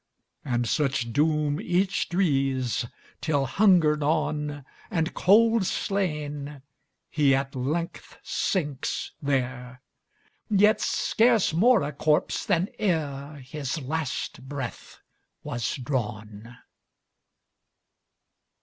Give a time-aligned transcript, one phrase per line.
[0.43, 2.89] And such doom each drees,
[3.21, 6.63] Till, hunger gnawn, And cold slain,
[7.11, 9.79] he at length sinks there,
[10.49, 14.97] Yet scarce more a corpse than ereHis last breath
[15.43, 16.57] was drawn.